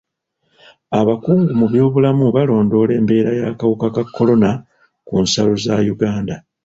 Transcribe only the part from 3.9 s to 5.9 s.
ka kolona ku nsalo za